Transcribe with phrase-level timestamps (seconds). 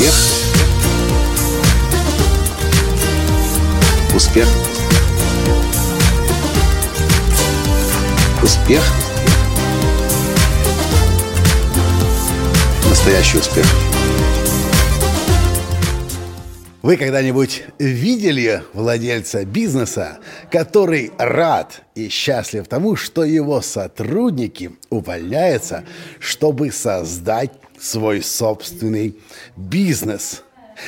[0.00, 0.14] Успех.
[4.14, 4.48] Успех.
[8.42, 8.82] Успех.
[12.88, 13.66] Настоящий успех.
[16.82, 20.18] Вы когда-нибудь видели владельца бизнеса,
[20.50, 25.84] который рад и счастлив тому, что его сотрудники увольняются,
[26.18, 29.14] чтобы создать свой собственный
[29.56, 30.42] бизнес?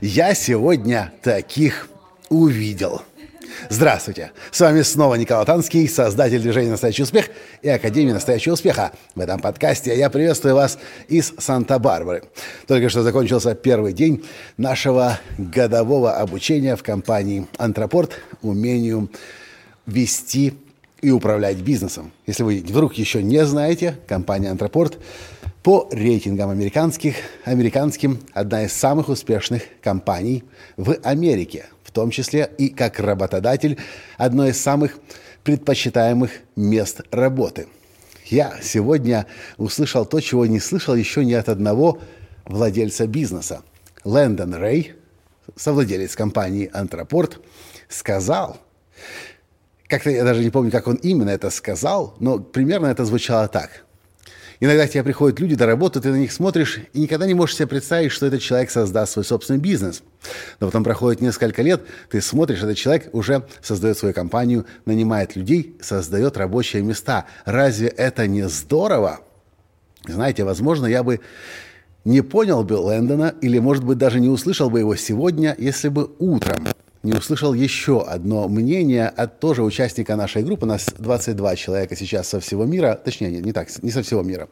[0.00, 1.88] Я сегодня таких
[2.30, 3.02] увидел–
[3.68, 4.32] Здравствуйте!
[4.50, 7.30] С вами снова Николай Танский, создатель движения «Настоящий успех»
[7.62, 8.92] и Академии «Настоящего успеха».
[9.14, 12.24] В этом подкасте я приветствую вас из Санта-Барбары.
[12.66, 14.24] Только что закончился первый день
[14.56, 19.10] нашего годового обучения в компании «Антропорт» умению
[19.86, 20.54] вести
[21.00, 22.12] и управлять бизнесом.
[22.26, 24.98] Если вы вдруг еще не знаете, компания «Антропорт»
[25.62, 30.44] по рейтингам американских, американским одна из самых успешных компаний
[30.76, 33.78] в Америке– том числе и как работодатель,
[34.18, 34.98] одно из самых
[35.44, 37.68] предпочитаемых мест работы.
[38.26, 42.00] Я сегодня услышал то, чего не слышал еще ни от одного
[42.44, 43.62] владельца бизнеса.
[44.02, 44.94] Лэндон Рэй,
[45.56, 47.40] совладелец компании «Антропорт»,
[47.88, 48.58] сказал,
[49.86, 53.84] как-то я даже не помню, как он именно это сказал, но примерно это звучало так.
[54.60, 57.56] Иногда к тебе приходят люди до работы, ты на них смотришь и никогда не можешь
[57.56, 60.02] себе представить, что этот человек создаст свой собственный бизнес.
[60.60, 65.76] Но потом проходит несколько лет, ты смотришь, этот человек уже создает свою компанию, нанимает людей,
[65.80, 67.26] создает рабочие места.
[67.44, 69.20] Разве это не здорово?
[70.06, 71.20] Знаете, возможно, я бы
[72.04, 76.10] не понял бы Лэндона или, может быть, даже не услышал бы его сегодня, если бы
[76.18, 76.68] утром
[77.04, 80.64] не услышал еще одно мнение от тоже участника нашей группы.
[80.64, 82.98] У нас 22 человека сейчас со всего мира.
[83.02, 84.48] Точнее, не, не так, не со всего мира.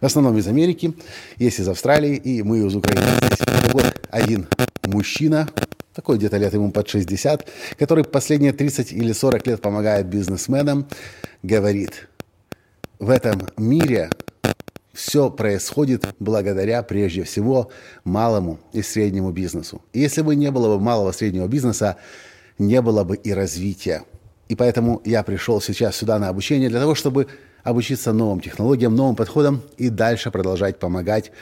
[0.00, 0.94] В основном из Америки,
[1.38, 3.06] есть из Австралии, и мы из Украины.
[3.22, 3.38] Здесь
[3.72, 4.46] вот один
[4.84, 5.48] мужчина,
[5.94, 7.48] такой где-то лет ему под 60,
[7.78, 10.86] который последние 30 или 40 лет помогает бизнесменам,
[11.42, 12.08] говорит,
[12.98, 14.10] в этом мире
[14.94, 17.70] все происходит благодаря, прежде всего,
[18.04, 19.82] малому и среднему бизнесу.
[19.92, 21.96] И если бы не было бы малого и среднего бизнеса,
[22.58, 24.04] не было бы и развития.
[24.48, 27.26] И поэтому я пришел сейчас сюда на обучение для того, чтобы
[27.64, 31.32] обучиться новым технологиям, новым подходам и дальше продолжать помогать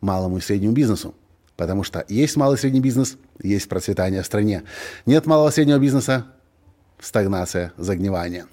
[0.00, 1.14] малому и среднему бизнесу.
[1.56, 4.62] Потому что есть малый и средний бизнес, есть процветание в стране.
[5.04, 6.26] Нет малого и среднего бизнеса–
[7.00, 8.46] стагнация, загнивание.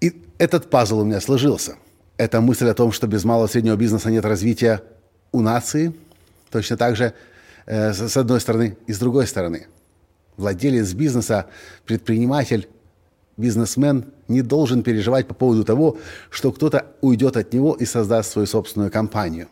[0.00, 1.76] И этот пазл у меня сложился–
[2.18, 4.82] это мысль о том, что без малого среднего бизнеса нет развития
[5.32, 5.94] у нации,
[6.50, 7.14] точно так же
[7.66, 9.68] э, с одной стороны и с другой стороны.
[10.36, 11.46] Владелец бизнеса,
[11.86, 12.68] предприниматель,
[13.36, 15.96] бизнесмен не должен переживать по поводу того,
[16.28, 19.48] что кто-то уйдет от него и создаст свою собственную компанию.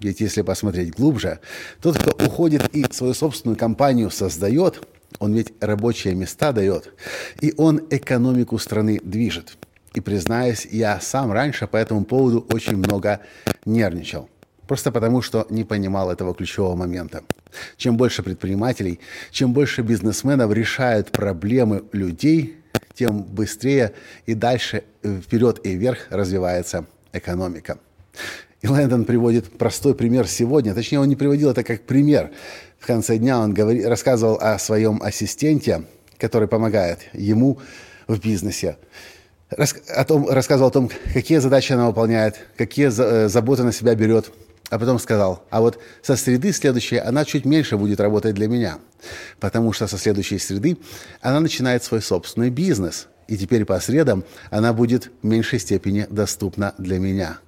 [0.00, 1.38] Ведь если посмотреть глубже,
[1.80, 4.86] тот, кто уходит и свою собственную компанию создает,
[5.20, 6.92] он ведь рабочие места дает,
[7.40, 9.56] и он экономику страны движет–
[9.94, 13.20] и признаюсь, я сам раньше по этому поводу очень много
[13.64, 14.28] нервничал.
[14.66, 17.22] Просто потому, что не понимал этого ключевого момента.
[17.76, 19.00] Чем больше предпринимателей,
[19.30, 22.56] чем больше бизнесменов решают проблемы людей,
[22.94, 23.92] тем быстрее
[24.24, 27.78] и дальше вперед и вверх развивается экономика.
[28.62, 30.72] И Лэндон приводит простой пример сегодня.
[30.74, 32.30] Точнее, он не приводил это как пример.
[32.78, 35.84] В конце дня он говори, рассказывал о своем ассистенте,
[36.16, 37.58] который помогает ему
[38.06, 38.76] в бизнесе
[39.56, 43.72] рас, о том, рассказывал о том, какие задачи она выполняет, какие за, э, заботы на
[43.72, 44.30] себя берет.
[44.70, 48.78] А потом сказал, а вот со среды следующей она чуть меньше будет работать для меня,
[49.38, 50.78] потому что со следующей среды
[51.20, 56.74] она начинает свой собственный бизнес, и теперь по средам она будет в меньшей степени доступна
[56.78, 57.38] для меня.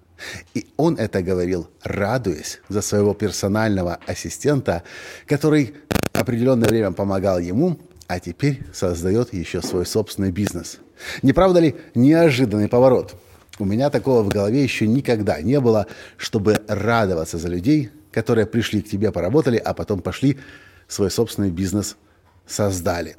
[0.52, 4.82] И он это говорил, радуясь за своего персонального ассистента,
[5.26, 5.74] который
[6.12, 10.78] определенное время помогал ему, а теперь создает еще свой собственный бизнес–
[11.22, 13.14] не правда ли неожиданный поворот?
[13.58, 15.86] У меня такого в голове еще никогда не было,
[16.16, 20.38] чтобы радоваться за людей, которые пришли к тебе, поработали, а потом пошли
[20.88, 21.96] свой собственный бизнес
[22.46, 23.16] создали.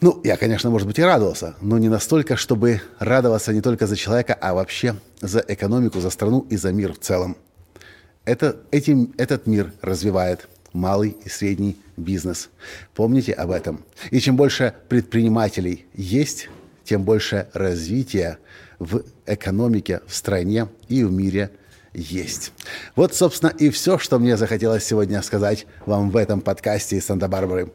[0.00, 3.96] Ну, я, конечно, может быть, и радовался, но не настолько, чтобы радоваться не только за
[3.96, 7.36] человека, а вообще за экономику, за страну и за мир в целом.
[8.24, 12.50] Это, этим, этот мир развивает малый и средний бизнес.
[12.94, 13.84] Помните об этом.
[14.10, 16.48] И чем больше предпринимателей есть,
[16.84, 18.38] тем больше развития
[18.78, 21.50] в экономике, в стране и в мире
[21.92, 22.52] есть.
[22.96, 27.72] Вот, собственно, и все, что мне захотелось сегодня сказать вам в этом подкасте из Санта-Барбары.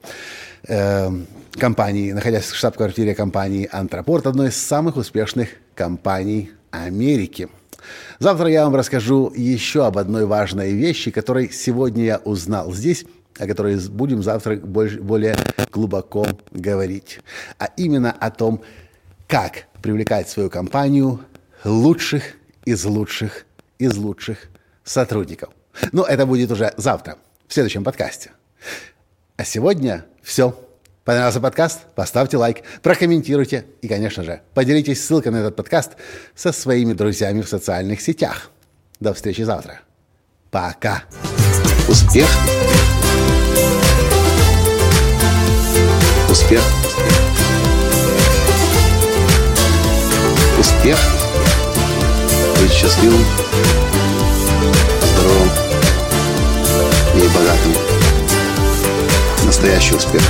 [0.68, 1.10] Э,
[1.54, 7.50] компании, находясь в штаб-квартире компании «Антропорт», одной из самых успешных компаний Америки–
[8.20, 13.06] Завтра я вам расскажу еще об одной важной вещи, которой сегодня я узнал здесь,
[13.38, 15.36] о которой будем завтра больше, более
[15.72, 17.20] глубоко говорить.
[17.60, 18.62] А именно о том,
[19.28, 21.20] как привлекать в свою компанию
[21.64, 22.36] лучших
[22.66, 23.46] из лучших
[23.80, 24.50] из лучших
[24.84, 25.50] сотрудников.
[25.92, 28.32] Но это будет уже завтра, в следующем подкасте.
[29.36, 30.58] А сегодня все.
[31.06, 31.82] Понравился подкаст?
[31.96, 35.92] Поставьте лайк, прокомментируйте и, конечно же, поделитесь ссылкой на этот подкаст
[36.34, 38.52] со своими друзьями в социальных сетях.
[39.02, 39.82] До встречи завтра.
[40.50, 41.04] Пока.
[41.90, 42.30] Успех.
[46.30, 46.62] Успех.
[50.58, 50.98] Успех.
[52.62, 53.26] Быть счастливым,
[55.02, 55.50] здоровым
[57.16, 57.74] и богатым.
[59.46, 60.22] Настоящий успех.